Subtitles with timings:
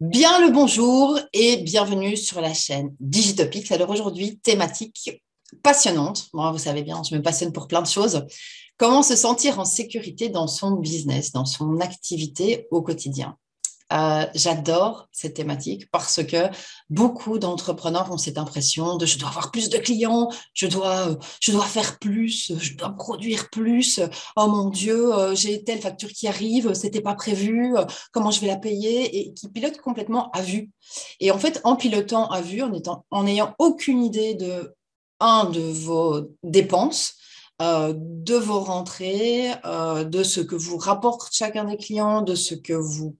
[0.00, 3.70] Bien le bonjour et bienvenue sur la chaîne Digitopics.
[3.70, 5.22] Alors aujourd'hui, thématique
[5.62, 6.28] passionnante.
[6.32, 8.24] Moi, vous savez bien, je me passionne pour plein de choses.
[8.78, 13.36] Comment se sentir en sécurité dans son business, dans son activité au quotidien?
[13.92, 16.48] Euh, j'adore cette thématique parce que
[16.90, 21.16] beaucoup d'entrepreneurs ont cette impression de je dois avoir plus de clients, je dois, euh,
[21.40, 24.00] je dois faire plus, je dois produire plus.
[24.36, 27.74] Oh mon Dieu, euh, j'ai telle facture qui arrive, c'était pas prévu,
[28.12, 30.70] comment je vais la payer et qui pilote complètement à vue.
[31.18, 32.62] Et en fait, en pilotant à vue,
[33.10, 34.72] en n'ayant aucune idée de
[35.18, 37.14] un de vos dépenses,
[37.60, 43.16] de vos rentrées, de ce que vous rapporte chacun des clients, de ce que vous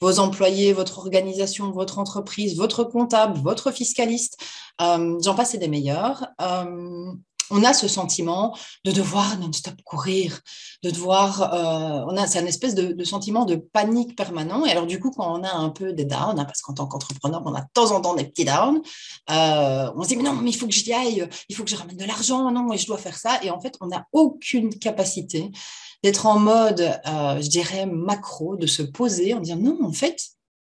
[0.00, 4.38] vos employés, votre organisation, votre entreprise, votre comptable, votre fiscaliste,
[4.80, 6.26] euh, j'en passe et des meilleurs.
[6.40, 7.12] Euh,
[7.50, 10.40] on a ce sentiment de devoir non-stop courir,
[10.82, 14.64] de devoir, euh, on a, c'est un espèce de, sentiment de panique permanent.
[14.64, 16.86] Et alors du coup, quand on a un peu des downs, hein, parce qu'en tant
[16.86, 18.80] qu'entrepreneur, on a de temps en temps des petits downs,
[19.28, 21.76] on se dit mais non, mais il faut que j'y aille, il faut que je
[21.76, 23.38] ramène de l'argent, non, et je dois faire ça.
[23.42, 25.50] Et en fait, on n'a aucune capacité
[26.04, 30.20] d'être en mode, euh, je dirais, macro, de se poser en disant non, en fait,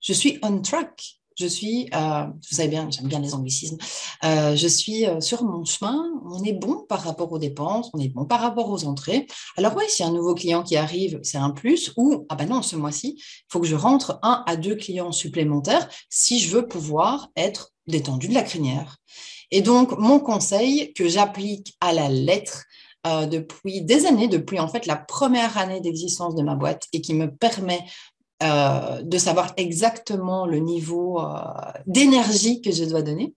[0.00, 1.17] je suis on track.
[1.38, 3.78] Je suis, euh, vous savez bien, j'aime bien les anglicismes,
[4.24, 8.08] euh, je suis sur mon chemin, on est bon par rapport aux dépenses, on est
[8.08, 9.26] bon par rapport aux entrées.
[9.56, 12.62] Alors oui, si un nouveau client qui arrive, c'est un plus, ou, ah ben non,
[12.62, 16.66] ce mois-ci, il faut que je rentre un à deux clients supplémentaires si je veux
[16.66, 18.96] pouvoir être détendu de la crinière.
[19.50, 22.64] Et donc, mon conseil que j'applique à la lettre,
[23.06, 27.00] euh, depuis des années, depuis en fait la première année d'existence de ma boîte et
[27.00, 27.84] qui me permet
[28.42, 31.40] euh, de savoir exactement le niveau euh,
[31.86, 33.34] d'énergie que je dois donner,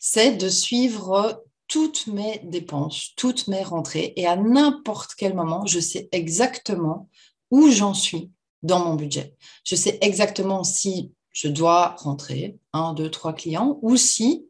[0.00, 5.80] c'est de suivre toutes mes dépenses, toutes mes rentrées et à n'importe quel moment, je
[5.80, 7.08] sais exactement
[7.50, 8.30] où j'en suis
[8.62, 9.34] dans mon budget.
[9.64, 14.46] Je sais exactement si je dois rentrer un, deux, trois clients ou si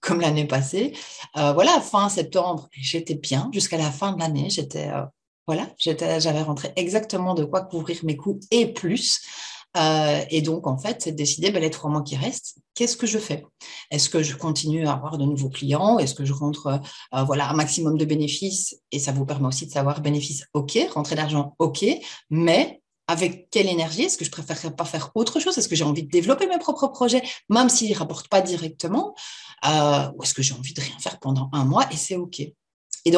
[0.00, 0.94] comme l'année passée.
[1.36, 3.50] Euh, voilà, fin septembre, j'étais bien.
[3.52, 4.90] Jusqu'à la fin de l'année, j'étais,
[5.50, 9.20] voilà, j'avais rentré exactement de quoi couvrir mes coûts et plus.
[9.76, 12.96] Euh, et donc, en fait, c'est de décider, ben, les trois mois qui restent, qu'est-ce
[12.96, 13.44] que je fais?
[13.90, 15.98] Est-ce que je continue à avoir de nouveaux clients?
[15.98, 16.80] Est-ce que je rentre
[17.26, 18.76] voilà, un maximum de bénéfices?
[18.92, 21.84] Et ça vous permet aussi de savoir bénéfices, OK, rentrer d'argent, OK,
[22.30, 22.80] mais
[23.10, 24.02] avec quelle énergie?
[24.02, 25.58] Est-ce que je préférerais pas faire autre chose?
[25.58, 29.16] Est-ce que j'ai envie de développer mes propres projets, même s'ils ne rapportent pas directement?
[29.66, 32.40] Euh, Ou est-ce que j'ai envie de rien faire pendant un mois et c'est OK?
[33.04, 33.10] Et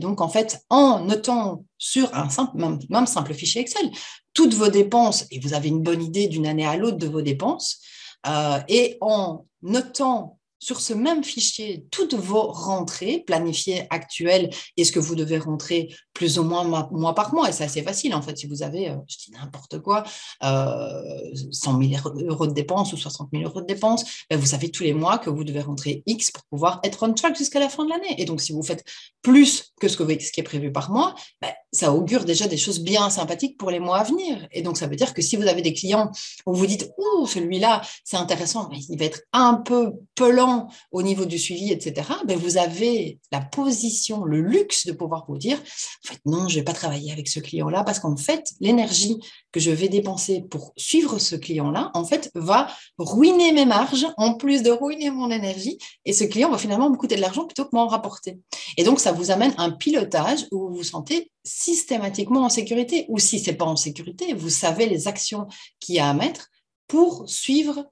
[0.00, 3.90] donc, en fait, en notant sur un simple, même, simple fichier Excel,
[4.34, 7.22] toutes vos dépenses, et vous avez une bonne idée d'une année à l'autre de vos
[7.22, 7.80] dépenses,
[8.26, 14.92] euh, et en notant sur ce même fichier toutes vos rentrées planifiées actuelles et ce
[14.92, 17.48] que vous devez rentrer plus ou moins mois par mois?
[17.48, 20.04] Et c'est assez facile, en fait, si vous avez, euh, je dis n'importe quoi,
[20.42, 24.70] 100 euh, 000 euros de dépenses ou 60 000 euros de dépenses, ben, vous savez
[24.70, 27.68] tous les mois que vous devez rentrer X pour pouvoir être on track jusqu'à la
[27.68, 28.14] fin de l'année.
[28.18, 28.84] Et donc, si vous faites
[29.22, 32.56] plus que ce, que, ce qui est prévu par mois, ben, ça augure déjà des
[32.56, 34.46] choses bien sympathiques pour les mois à venir.
[34.52, 36.10] Et donc, ça veut dire que si vous avez des clients
[36.46, 40.49] où vous dites, oh, celui-là, c'est intéressant, il va être un peu pelant
[40.92, 45.38] au niveau du suivi, etc., ben, vous avez la position, le luxe de pouvoir vous
[45.38, 48.44] dire, en fait, non, je ne vais pas travailler avec ce client-là parce qu'en fait,
[48.60, 49.18] l'énergie
[49.52, 52.68] que je vais dépenser pour suivre ce client-là, en fait, va
[52.98, 55.78] ruiner mes marges en plus de ruiner mon énergie.
[56.04, 58.38] Et ce client va finalement me coûter de l'argent plutôt que m'en rapporter.
[58.76, 63.06] Et donc, ça vous amène un pilotage où vous vous sentez systématiquement en sécurité.
[63.08, 65.46] Ou si ce n'est pas en sécurité, vous savez les actions
[65.78, 66.48] qu'il y a à mettre
[66.86, 67.86] pour suivre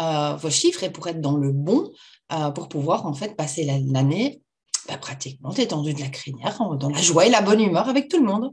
[0.00, 1.90] euh, vos chiffres et pour être dans le bon,
[2.32, 4.40] euh, pour pouvoir en fait passer l'année
[4.88, 8.18] bah, pratiquement détendu de la crinière, dans la joie et la bonne humeur avec tout
[8.18, 8.50] le monde.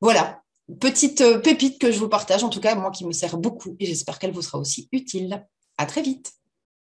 [0.00, 0.40] Voilà,
[0.80, 3.76] petite euh, pépite que je vous partage, en tout cas moi qui me sert beaucoup
[3.78, 5.46] et j'espère qu'elle vous sera aussi utile.
[5.76, 6.32] À très vite.